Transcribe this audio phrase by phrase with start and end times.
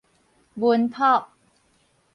[0.55, 1.25] 文讀